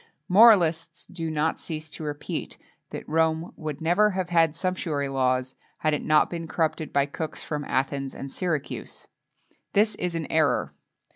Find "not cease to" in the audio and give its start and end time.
1.29-2.03